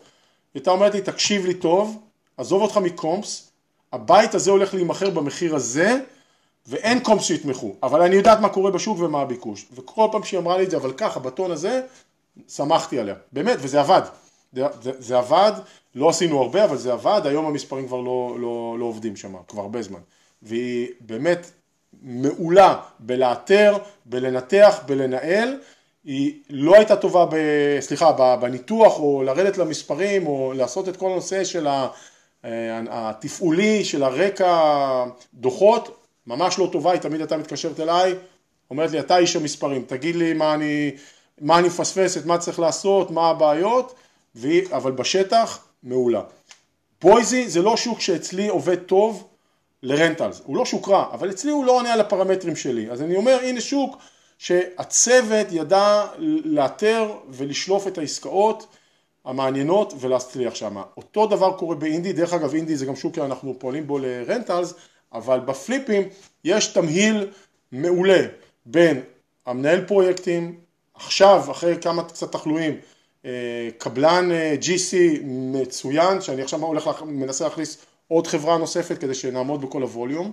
[0.54, 2.03] הייתה אומרת לי, תקשיב לי טוב,
[2.36, 3.50] עזוב אותך מקומפס,
[3.92, 5.98] הבית הזה הולך להימכר במחיר הזה,
[6.66, 10.58] ואין קומפס שיתמכו, אבל אני יודעת מה קורה בשוק ומה הביקוש, וכל פעם שהיא אמרה
[10.58, 11.80] לי את זה, אבל ככה, בטון הזה,
[12.48, 14.02] שמחתי עליה, באמת, וזה עבד,
[14.52, 14.62] זה,
[14.98, 15.52] זה, עבד,
[15.94, 19.62] לא עשינו הרבה, אבל זה עבד, היום המספרים כבר לא, לא, לא עובדים שם, כבר
[19.62, 20.00] הרבה זמן,
[20.42, 21.50] והיא באמת
[22.02, 25.58] מעולה בלאתר, בלנתח, בלנהל,
[26.04, 27.36] היא לא הייתה טובה, ב,
[27.80, 31.88] סליחה, בניתוח או לרדת למספרים או לעשות את כל הנושא של ה...
[32.44, 35.04] אה, התפעולי של הרקע
[35.34, 38.14] דוחות ממש לא טובה, היא תמיד הייתה מתקשרת אליי,
[38.70, 40.90] אומרת לי אתה איש המספרים, תגיד לי מה אני,
[41.40, 43.94] מה אני מפספסת, מה צריך לעשות, מה הבעיות,
[44.34, 46.22] והיא, אבל בשטח מעולה.
[47.02, 49.28] בויזי זה לא שוק שאצלי עובד טוב
[49.82, 53.16] לרנטלס, הוא לא שוק רע, אבל אצלי הוא לא עונה על הפרמטרים שלי, אז אני
[53.16, 53.96] אומר הנה שוק
[54.38, 56.06] שהצוות ידע
[56.44, 58.66] לאתר ולשלוף את העסקאות
[59.24, 60.76] המעניינות ולהצליח שם.
[60.96, 64.74] אותו דבר קורה באינדי, דרך אגב אינדי זה גם שוק שאנחנו פועלים בו לרנטלס,
[65.12, 66.02] אבל בפליפים
[66.44, 67.30] יש תמהיל
[67.72, 68.20] מעולה
[68.66, 69.00] בין
[69.46, 70.58] המנהל פרויקטים,
[70.94, 72.76] עכשיו אחרי כמה קצת תחלואים,
[73.24, 79.62] אה, קבלן אה, GC מצוין, שאני עכשיו הולך, מנסה להכניס עוד חברה נוספת כדי שנעמוד
[79.62, 80.32] בכל הווליום,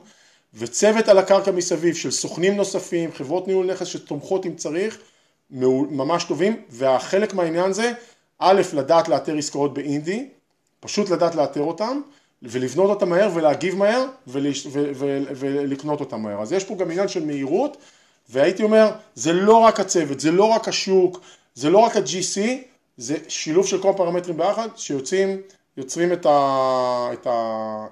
[0.54, 4.98] וצוות על הקרקע מסביב של סוכנים נוספים, חברות ניהול נכס שתומכות אם צריך,
[5.50, 7.92] ממש טובים, והחלק מהעניין זה,
[8.42, 10.30] א', לדעת לאתר עסקאות באינדי,
[10.80, 12.02] פשוט לדעת לאתר אותם,
[12.44, 14.66] ולבנות אותם מהר ולהגיב מהר ולש...
[14.66, 14.92] ו...
[14.96, 15.24] ו...
[15.36, 16.42] ולקנות אותם מהר.
[16.42, 17.78] אז יש פה גם עניין של מהירות,
[18.30, 21.20] והייתי אומר, זה לא רק הצוות, זה לא רק השוק,
[21.56, 22.42] זה לא רק ה-GC,
[22.98, 25.42] זה שילוב של כל הפרמטרים ביחד, שיוצאים,
[25.78, 27.10] יוצרים את ה...
[27.14, 27.88] את ה...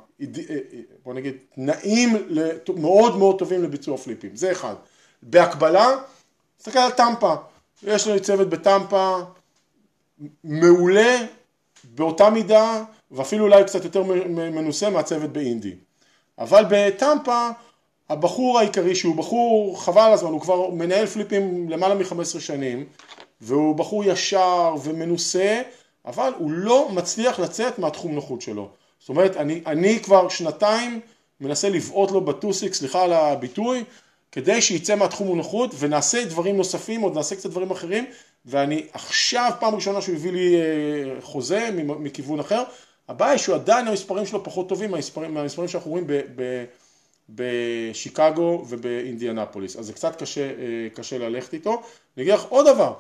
[1.04, 2.28] בוא נגיד, תנאים
[2.76, 4.76] מאוד מאוד טובים לביצוע פליפים, זה אחד.
[5.24, 5.88] בהקבלה,
[6.58, 7.36] תסתכל על טמפה,
[7.84, 9.18] יש לנו צוות בטמפה
[10.44, 11.18] מעולה
[11.84, 15.76] באותה מידה ואפילו אולי קצת יותר מנוסה מהצוות באינדי.
[16.40, 17.50] אבל בטמפה
[18.10, 22.86] הבחור העיקרי שהוא בחור חבל הזמן, הוא כבר מנהל פליפים למעלה מ-15 שנים
[23.42, 25.62] והוא בחור ישר ומנוסה
[26.06, 28.70] אבל הוא לא מצליח לצאת מהתחום נוחות שלו.
[29.00, 31.00] זאת אומרת אני, אני כבר שנתיים
[31.42, 33.84] מנסה לבעוט לו בטוסיק, סליחה על הביטוי,
[34.32, 38.06] כדי שיצא מהתחום הנוחות ונעשה דברים נוספים, עוד נעשה קצת דברים אחרים
[38.50, 42.64] ואני עכשיו פעם ראשונה שהוא הביא לי אה, חוזה מכיוון אחר,
[43.08, 46.08] הבעיה היא שהוא עדיין המספרים שלו פחות טובים מהמספרים, מהמספרים שאנחנו רואים
[47.30, 51.82] בשיקגו ובאינדיאנפוליס, אז זה קצת קשה, אה, קשה ללכת איתו.
[52.18, 52.94] אני אגיד לך עוד דבר,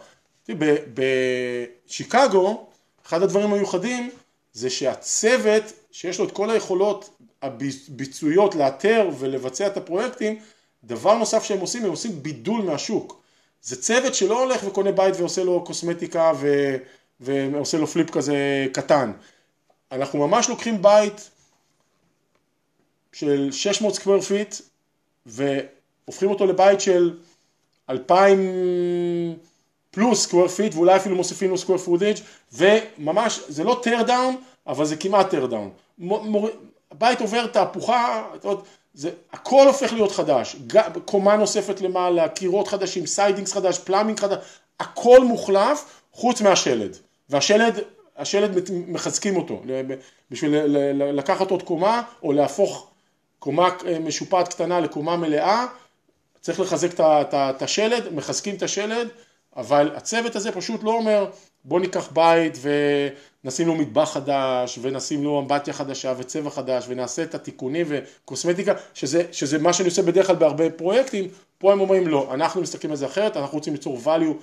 [0.93, 2.67] בשיקגו
[3.05, 4.09] אחד הדברים המיוחדים
[4.53, 7.09] זה שהצוות שיש לו את כל היכולות
[7.41, 10.39] הביצועיות לאתר ולבצע את הפרויקטים,
[10.83, 13.21] דבר נוסף שהם עושים, הם עושים בידול מהשוק.
[13.61, 16.75] זה צוות שלא הולך וקונה בית ועושה לו קוסמטיקה ו...
[17.19, 19.11] ועושה לו פליפ כזה קטן.
[19.91, 21.29] אנחנו ממש לוקחים בית
[23.13, 24.55] של 600 square feet
[25.25, 27.17] והופכים אותו לבית של
[27.89, 28.51] 2,000
[29.91, 32.15] פלוס square feet ואולי אפילו מוסיפים לו square footage
[32.51, 35.71] וממש זה לא tear down אבל זה כמעט tear down.
[36.91, 38.29] הבית עובר תהפוכה,
[38.99, 40.55] זה, הכל הופך להיות חדש,
[41.05, 44.37] קומה נוספת למעלה, קירות חדשים, sidings חדש, plumbing חדש,
[44.79, 46.97] הכל מוחלף חוץ מהשלד.
[47.29, 47.79] והשלד
[48.17, 49.61] השלד מחזקים אותו.
[50.31, 50.55] בשביל
[51.13, 52.89] לקחת עוד קומה או להפוך
[53.39, 55.65] קומה אה, משופעת קטנה לקומה מלאה
[56.41, 59.07] צריך לחזק את השלד, מחזקים את השלד
[59.55, 61.29] אבל הצוות הזה פשוט לא אומר
[61.63, 62.55] בוא ניקח בית
[63.43, 69.23] ונשים לו מטבח חדש ונשים לו אמבטיה חדשה וצבע חדש ונעשה את התיקונים וקוסמטיקה שזה,
[69.31, 72.97] שזה מה שאני עושה בדרך כלל בהרבה פרויקטים פה הם אומרים לא אנחנו מסתכלים על
[72.97, 74.33] זה אחרת אנחנו רוצים ליצור value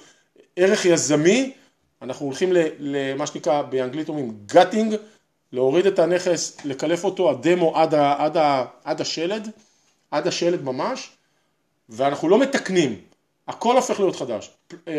[0.57, 1.53] ערך יזמי.
[2.03, 4.95] אנחנו הולכים למה שנקרא באנגלית אומרים גאטינג,
[5.53, 9.51] להוריד את הנכס, לקלף אותו, הדמו עד, ה, עד, ה, עד השלד,
[10.11, 11.11] עד השלד ממש,
[11.89, 13.01] ואנחנו לא מתקנים,
[13.49, 14.51] הכל הופך להיות חדש,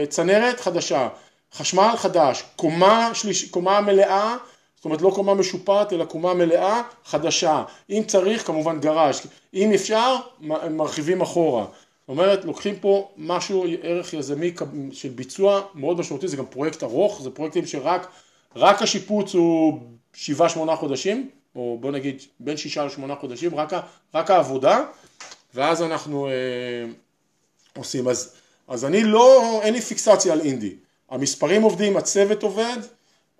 [0.10, 1.10] צנרת חדשה,
[1.54, 4.36] חשמל חדש, קומה, שליש, קומה מלאה,
[4.76, 9.22] זאת אומרת לא קומה משופעת אלא קומה מלאה חדשה, אם צריך כמובן גראז',
[9.54, 10.16] אם אפשר
[10.70, 11.66] מרחיבים אחורה,
[12.08, 14.54] זאת אומרת, לוקחים פה משהו, ערך יזמי
[14.92, 18.08] של ביצוע מאוד משמעותי, זה גם פרויקט ארוך, זה פרויקטים שרק
[18.56, 19.80] רק השיפוץ הוא
[20.14, 23.74] שבעה שמונה חודשים, או בוא נגיד בין שישה לשמונה חודשים, רק,
[24.14, 24.84] רק העבודה,
[25.54, 26.32] ואז אנחנו אה,
[27.78, 28.08] עושים.
[28.08, 28.36] אז,
[28.68, 30.76] אז אני לא, אין לי פיקסציה על אינדי.
[31.10, 32.78] המספרים עובדים, הצוות עובד,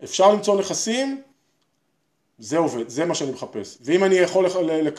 [0.04, 1.22] אפשר למצוא נכסים,
[2.40, 3.78] זה עובד, זה מה שאני מחפש.
[3.82, 4.46] ואם אני יכול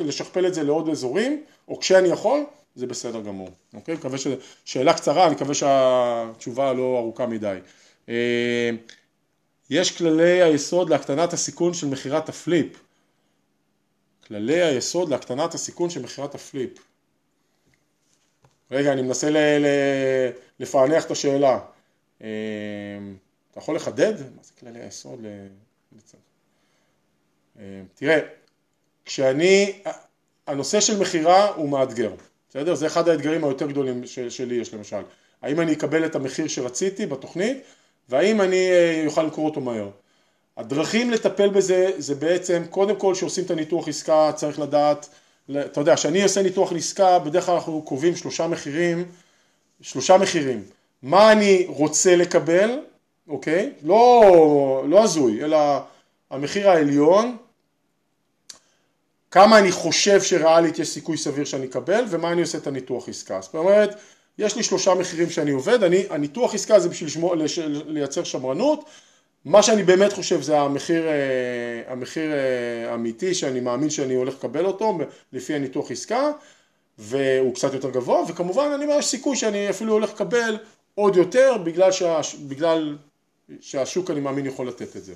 [0.01, 3.95] לשכפל את זה לעוד אזורים, או כשאני יכול, זה בסדר גמור, אוקיי?
[3.95, 4.27] מקווה ש...
[4.65, 7.59] שאלה קצרה, אני מקווה שהתשובה לא ארוכה מדי.
[8.09, 8.71] אה,
[9.71, 12.81] יש כללי היסוד להקטנת הסיכון של מכירת הפליפ.
[14.27, 16.71] כללי היסוד להקטנת הסיכון של מכירת הפליפ.
[18.71, 19.37] רגע, אני מנסה ל...
[20.61, 21.59] לפענח את השאלה.
[22.23, 22.29] אה,
[23.51, 24.13] אתה יכול לחדד?
[24.21, 25.25] מה זה כללי היסוד?
[27.59, 27.63] אה,
[27.95, 28.19] תראה,
[29.05, 29.83] כשאני,
[30.47, 32.15] הנושא של מכירה הוא מאתגר.
[32.51, 32.75] בסדר?
[32.75, 35.03] זה אחד האתגרים היותר גדולים שלי יש למשל.
[35.43, 37.63] האם אני אקבל את המחיר שרציתי בתוכנית
[38.09, 39.91] והאם אני אה, אוכל למכור אותו מהר.
[40.57, 45.09] הדרכים לטפל בזה זה בעצם קודם כל שעושים את הניתוח עסקה צריך לדעת,
[45.51, 49.05] אתה יודע, כשאני עושה ניתוח עסקה בדרך כלל אנחנו קובעים שלושה מחירים,
[49.81, 50.65] שלושה מחירים,
[51.03, 52.81] מה אני רוצה לקבל,
[53.29, 53.73] אוקיי?
[53.83, 55.59] לא, לא הזוי, אלא
[56.31, 57.37] המחיר העליון
[59.31, 63.41] כמה אני חושב שריאלית יש סיכוי סביר שאני אקבל ומה אני עושה את הניתוח עסקה.
[63.41, 63.95] זאת אומרת,
[64.39, 68.85] יש לי שלושה מחירים שאני עובד, אני, הניתוח עסקה זה בשביל לשמור, לש, לייצר שמרנות,
[69.45, 74.65] מה שאני באמת חושב זה המחיר, אה, המחיר אה, האמיתי שאני מאמין שאני הולך לקבל
[74.67, 74.99] אותו
[75.33, 76.31] לפי הניתוח עסקה
[76.99, 80.57] והוא קצת יותר גבוה וכמובן אני אומר יש סיכוי שאני אפילו הולך לקבל
[80.99, 82.97] עוד יותר בגלל, שה, בגלל
[83.61, 85.15] שהשוק אני מאמין יכול לתת את זה.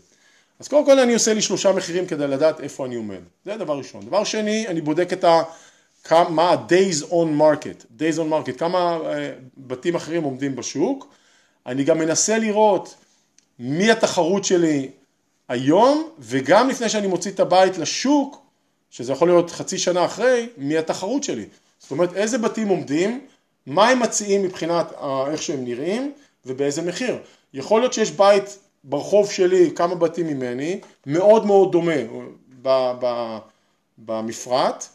[0.58, 3.78] אז קודם כל אני עושה לי שלושה מחירים כדי לדעת איפה אני עומד, זה דבר
[3.78, 4.06] ראשון.
[4.06, 5.24] דבר שני, אני בודק את
[6.10, 11.14] מה ה-days on market, days on market, כמה אה, בתים אחרים עומדים בשוק,
[11.66, 12.94] אני גם מנסה לראות
[13.58, 14.90] מי התחרות שלי
[15.48, 18.42] היום, וגם לפני שאני מוציא את הבית לשוק,
[18.90, 21.46] שזה יכול להיות חצי שנה אחרי, מי התחרות שלי.
[21.78, 23.26] זאת אומרת, איזה בתים עומדים,
[23.66, 24.92] מה הם מציעים מבחינת
[25.30, 26.12] איך שהם נראים,
[26.46, 27.18] ובאיזה מחיר.
[27.54, 31.96] יכול להיות שיש בית ברחוב שלי, כמה בתים ממני, מאוד מאוד דומה
[32.62, 33.36] ב, ב,
[33.98, 34.86] במפרט,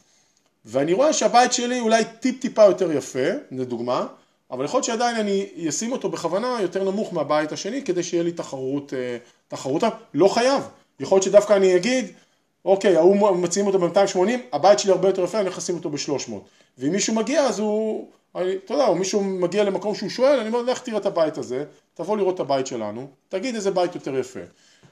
[0.66, 4.08] ואני רואה שהבית שלי אולי טיפ טיפה יותר יפה, לדוגמה,
[4.52, 8.32] אבל יכול להיות שעדיין אני אשים אותו בכוונה יותר נמוך מהבית השני כדי שיהיה לי
[8.32, 10.64] תחרות, אה, תחרות, לא חייב,
[11.00, 12.06] יכול להיות שדווקא אני אגיד,
[12.66, 14.18] אוקיי, ההוא מציעים אותו ב-280,
[14.54, 16.32] הבית שלי הרבה יותר יפה, אני אשים אותו ב-300,
[16.78, 20.48] ואם מישהו מגיע אז הוא, אני, אתה יודע, או מישהו מגיע למקום שהוא שואל, אני
[20.48, 24.18] אומר, לך תראה את הבית הזה, תבוא לראות את הבית שלנו, תגיד איזה בית יותר
[24.18, 24.40] יפה.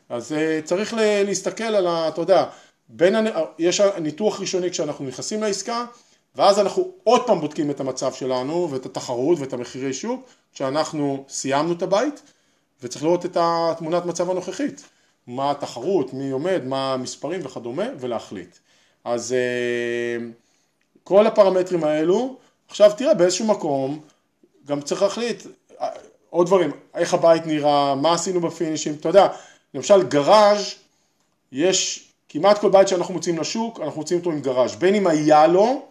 [0.09, 2.07] אז אה, צריך להסתכל על ה...
[2.07, 2.45] אתה יודע,
[2.89, 3.15] בין,
[3.59, 5.85] יש ניתוח ראשוני כשאנחנו נכנסים לעסקה,
[6.35, 11.73] ואז אנחנו עוד פעם בודקים את המצב שלנו ואת התחרות ואת המחירי שוק, כשאנחנו סיימנו
[11.73, 12.21] את הבית,
[12.83, 14.83] וצריך לראות את התמונת מצב הנוכחית,
[15.27, 18.57] מה התחרות, מי עומד, מה המספרים וכדומה, ולהחליט.
[19.03, 20.25] אז אה,
[21.03, 23.99] כל הפרמטרים האלו, עכשיו תראה באיזשהו מקום,
[24.67, 25.43] גם צריך להחליט
[26.29, 29.27] עוד דברים, איך הבית נראה, מה עשינו בפינישים, אתה יודע,
[29.73, 30.75] למשל גראז'
[31.51, 35.47] יש כמעט כל בית שאנחנו מוצאים לשוק, אנחנו מוצאים אותו עם גראז', בין אם היה
[35.47, 35.85] לו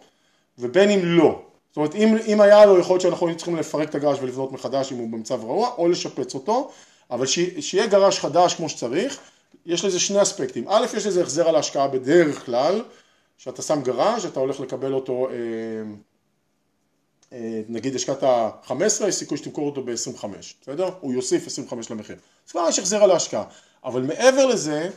[0.59, 1.41] ובין אם לא.
[1.69, 4.91] זאת אומרת, אם, אם היה לו, יכול להיות שאנחנו צריכים לפרק את הגראז' ולבנות מחדש
[4.91, 6.71] אם הוא במצב רעוע, או לשפץ אותו,
[7.11, 9.19] אבל ש, שיהיה גראז' חדש כמו שצריך,
[9.65, 10.65] יש לזה שני אספקטים.
[10.67, 12.83] א', יש לזה החזר על ההשקעה בדרך כלל,
[13.37, 15.35] שאתה שם גראז', אתה הולך לקבל אותו, אה,
[17.69, 18.23] נגיד השקעת
[18.63, 20.25] 15, יש סיכוי שתמכור אותו ב-25,
[20.61, 20.89] בסדר?
[20.99, 22.15] הוא יוסיף 25 למחיר.
[22.47, 23.43] אז כבר יש החזר על ההשקעה.
[23.83, 24.89] אבל מעבר לזה,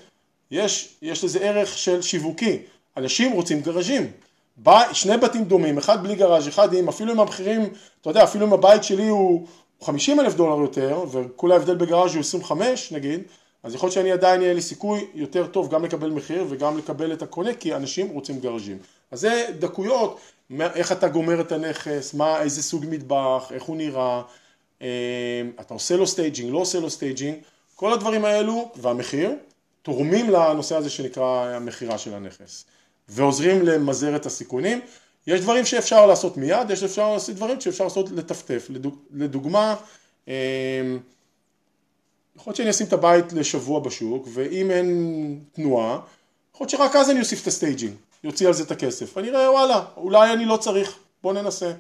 [0.51, 2.59] יש, יש לזה ערך של שיווקי.
[2.97, 4.11] אנשים רוצים גראז'ים.
[4.93, 7.63] שני בתים דומים, אחד בלי גראז', אחד עם, אפילו אם המחירים,
[8.01, 9.47] אתה יודע, אפילו אם הבית שלי הוא
[9.83, 13.21] 50 אלף דולר יותר, וכל ההבדל ב garage הוא 25 נגיד,
[13.63, 17.13] אז יכול להיות שאני עדיין יהיה לי סיכוי יותר טוב גם לקבל מחיר וגם לקבל
[17.13, 18.79] את הקונה, כי אנשים רוצים garageים.
[19.11, 20.21] אז זה דקויות,
[20.61, 24.23] איך אתה גומר את הנכס, מה, איזה סוג מטבח, איך הוא נראה,
[24.83, 27.37] אה, אתה עושה לו staging, לא עושה לו staging,
[27.75, 29.35] כל הדברים האלו, והמחיר,
[29.83, 32.65] תורמים לנושא הזה שנקרא המכירה של הנכס
[33.09, 34.81] ועוזרים למזער את הסיכונים.
[35.27, 38.69] יש דברים שאפשר לעשות מיד, יש אפשר לעשות דברים שאפשר לעשות לטפטף.
[39.11, 39.75] לדוגמה,
[40.29, 40.33] אמ,
[42.37, 46.01] יכול להיות שאני אשים את הבית לשבוע בשוק ואם אין תנועה,
[46.55, 47.95] יכול להיות שרק אז אני אוסיף את ה staging,
[48.25, 49.19] אוציא על זה את הכסף.
[49.19, 51.73] אני אראה וואלה, אולי אני לא צריך, בוא ננסה.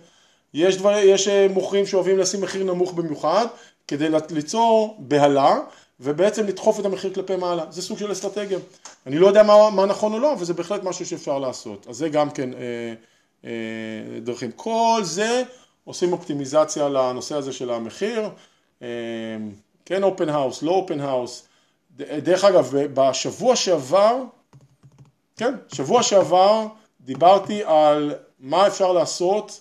[0.55, 3.47] יש, דבר, יש אה, מוכרים שאוהבים לשים מחיר נמוך במיוחד
[3.89, 5.59] כדי ליצור בהלה
[6.01, 8.59] ובעצם לדחוף את המחיר כלפי מעלה, זה סוג של אסטרטגיה.
[9.07, 11.87] אני לא יודע מה, מה נכון או לא, אבל זה בהחלט משהו שאפשר לעשות.
[11.89, 12.59] אז זה גם כן אה,
[13.45, 13.51] אה,
[14.21, 14.53] דרכים.
[14.53, 15.43] כל זה
[15.85, 18.29] עושים אופטימיזציה לנושא הזה של המחיר,
[18.83, 18.89] אה,
[19.85, 21.49] כן open house, לא open house.
[21.97, 24.17] דרך אגב, בשבוע שעבר,
[25.39, 26.67] כן, שבוע שעבר
[27.01, 29.61] דיברתי על מה אפשר לעשות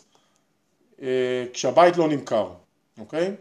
[1.01, 2.49] אה, כשהבית לא נמכר,
[2.99, 3.31] אוקיי?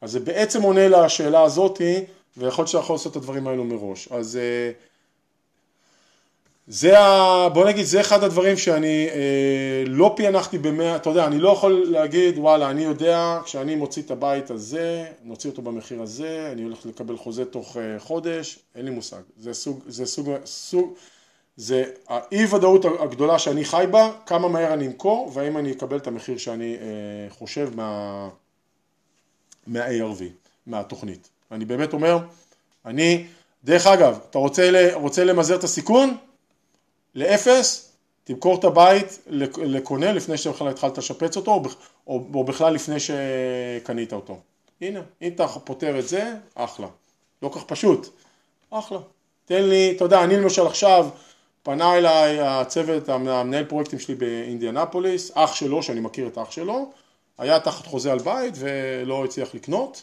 [0.00, 2.04] אז זה בעצם עונה לשאלה הזאתי
[2.36, 4.08] ויכול להיות שאתה יכול לעשות את הדברים האלו מראש.
[4.12, 4.70] אז אה,
[6.66, 7.48] זה ה...
[7.48, 11.84] בוא נגיד, זה אחד הדברים שאני אה, לא פענחתי במאה, אתה יודע, אני לא יכול
[11.90, 16.86] להגיד, וואלה, אני יודע, כשאני מוציא את הבית הזה, נוציא אותו במחיר הזה, אני הולך
[16.86, 19.20] לקבל חוזה תוך אה, חודש, אין לי מושג.
[19.38, 20.94] זה סוג, זה סוג, סוג,
[21.56, 26.06] זה האי ודאות הגדולה שאני חי בה, כמה מהר אני אמכור, והאם אני אקבל את
[26.06, 28.28] המחיר שאני אה, חושב מה,
[29.66, 30.22] מה-ARV,
[30.66, 31.28] מהתוכנית.
[31.50, 32.18] אני באמת אומר,
[32.84, 33.26] אני,
[33.64, 36.16] דרך אגב, אתה רוצה, רוצה למזער את הסיכון?
[37.14, 37.92] לאפס,
[38.24, 39.18] תמכור את הבית
[39.56, 41.62] לקונה לפני שבכלל התחלת לשפץ אותו,
[42.06, 44.38] או, או בכלל לפני שקנית אותו.
[44.80, 46.86] הנה, אם אתה פותר את זה, אחלה.
[47.42, 48.08] לא כך פשוט,
[48.70, 48.98] אחלה.
[49.44, 51.08] תן לי, אתה יודע, אני למשל עכשיו,
[51.64, 56.90] פנה אליי הצוות, המנהל פרויקטים שלי באינדיאנפוליס, אח שלו, שאני מכיר את אח שלו,
[57.38, 60.02] היה תחת חוזה על בית ולא הצליח לקנות.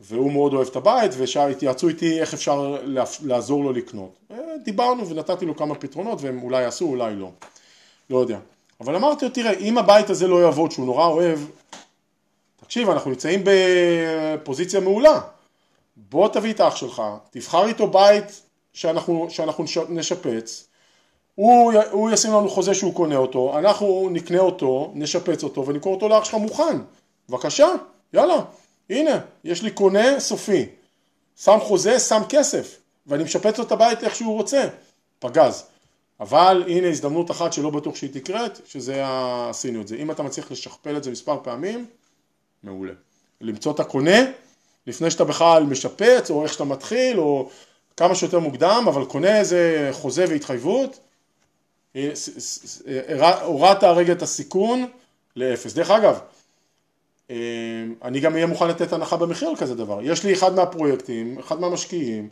[0.00, 2.76] והוא מאוד אוהב את הבית, והתייעצו איתי איך אפשר
[3.22, 4.10] לעזור לו לקנות.
[4.30, 7.30] אה, דיברנו ונתתי לו כמה פתרונות והם אולי עשו, אולי לא.
[8.10, 8.38] לא יודע.
[8.80, 11.38] אבל אמרתי לו, תראה, אם הבית הזה לא יעבוד, שהוא נורא אוהב,
[12.60, 15.20] תקשיב, אנחנו נמצאים בפוזיציה מעולה.
[15.96, 18.42] בוא תביא את האח שלך, תבחר איתו בית
[18.72, 20.68] שאנחנו, שאנחנו נשפץ,
[21.34, 26.08] הוא, הוא ישים לנו חוזה שהוא קונה אותו, אנחנו נקנה אותו, נשפץ אותו ונמכור אותו
[26.08, 26.78] לאח שלך מוכן.
[27.28, 27.68] בבקשה,
[28.12, 28.44] יאללה.
[28.90, 30.66] הנה, יש לי קונה סופי,
[31.36, 34.68] שם חוזה, שם כסף, ואני משפץ לו את הבית איך שהוא רוצה,
[35.18, 35.64] פגז.
[36.20, 39.02] אבל הנה הזדמנות אחת שלא בטוח שהיא תקראת, שזה
[39.48, 39.96] עשינו את זה.
[39.96, 41.86] אם אתה מצליח לשכפל את זה מספר פעמים,
[42.62, 42.92] מעולה.
[43.40, 44.18] למצוא את הקונה,
[44.86, 47.50] לפני שאתה בכלל משפץ, או איך שאתה מתחיל, או
[48.02, 50.98] כמה שיותר מוקדם, אבל קונה איזה חוזה והתחייבות,
[53.42, 54.86] הורדת הרגע את הסיכון
[55.36, 55.74] לאפס.
[55.74, 56.18] דרך אגב,
[57.30, 57.36] אה,
[58.02, 59.98] אני גם אהיה מוכן לתת הנחה במחיר על כזה דבר.
[60.02, 62.28] יש לי אחד מהפרויקטים, אחד מהמשקיעים,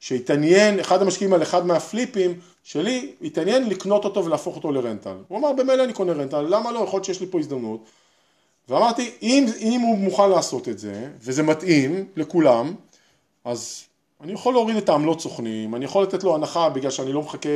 [0.00, 5.16] שהתעניין, אחד המשקיעים על אחד מהפליפים שלי, התעניין לקנות אותו ולהפוך אותו לרנטל.
[5.28, 6.78] הוא אמר, במילא אני קונה רנטל, למה לא?
[6.78, 7.84] יכול להיות שיש לי פה הזדמנות.
[8.68, 12.74] ואמרתי, אם, אם הוא מוכן לעשות את זה, וזה מתאים לכולם,
[13.44, 13.84] אז
[14.20, 17.48] אני יכול להוריד את העמלות סוכנים, אני יכול לתת לו הנחה בגלל שאני לא מחכה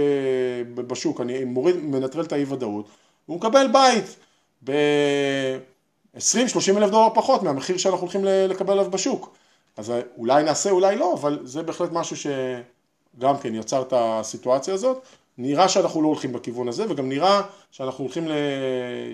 [0.74, 2.88] בשוק, אני מוריד, מנטרל את האי ודאות,
[3.26, 4.16] הוא מקבל בית
[4.64, 9.36] ב-20-30 אלף דולר פחות מהמחיר שאנחנו הולכים לקבל עליו בשוק.
[9.76, 15.06] אז אולי נעשה, אולי לא, אבל זה בהחלט משהו שגם כן יצר את הסיטואציה הזאת.
[15.38, 18.32] נראה שאנחנו לא הולכים בכיוון הזה, וגם נראה שאנחנו הולכים, ל...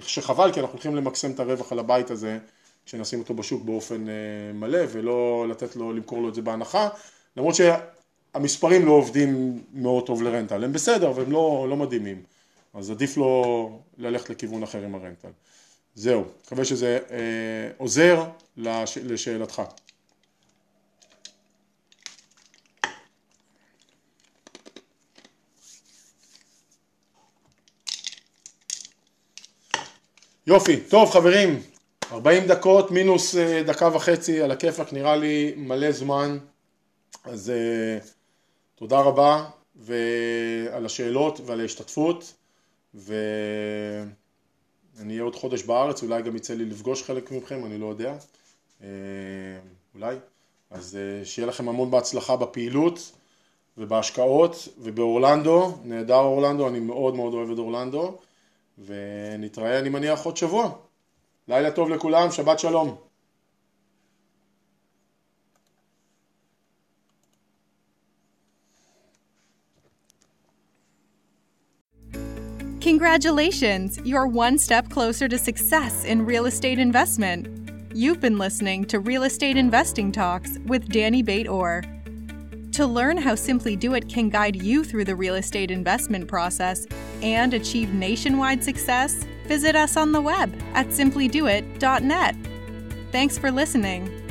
[0.01, 2.39] שחבל כי אנחנו הולכים למקסם את הרווח על הבית הזה,
[2.87, 4.15] כשנשים אותו בשוק באופן אה,
[4.55, 6.89] מלא, ולא לתת לו, למכור לו את זה בהנחה,
[7.37, 12.23] למרות שהמספרים לא עובדים מאוד טוב לרנטל, הם בסדר, אבל הם לא, לא מדהימים,
[12.75, 15.29] אז עדיף לו ללכת לכיוון אחר עם הרנטל.
[15.95, 18.25] זהו, מקווה שזה אה, עוזר
[18.57, 18.99] לש...
[18.99, 19.63] לשאלתך.
[30.47, 31.63] יופי, טוב חברים,
[32.13, 36.39] 40 דקות מינוס אה, דקה וחצי על הכיפאק נראה לי מלא זמן,
[37.25, 38.05] אז uh,
[38.75, 39.45] תודה רבה
[40.73, 42.35] על השאלות ועל ההשתתפות
[42.95, 44.13] ואני
[45.07, 48.17] אהיה עוד חודש בארץ, אולי גם יצא לי לפגוש חלק מכם, אני לא יודע,
[48.81, 48.85] uh,
[49.95, 50.17] אולי,
[50.71, 53.13] אז uh, שיהיה לכם המון בהצלחה בפעילות
[53.79, 58.19] ובהשקעות ובאורלנדו, נהדר אורלנדו, אני מאוד מאוד אוהב את אורלנדו
[58.85, 60.71] ונתראה אני מניח עוד שבוע.
[61.49, 63.04] לילה טוב לכולם, שבת שלום.
[72.85, 73.99] Congratulations!
[74.05, 77.49] You're one step closer to success in real estate investment.
[77.95, 81.83] You've been listening to Real Estate Investing Talks with Danny Bate Orr.
[82.73, 86.87] To learn how Simply Do It can guide you through the real estate investment process
[87.23, 92.37] and achieve nationwide success, visit us on the web at simplydoit.net.
[93.11, 94.24] Thanks for listening.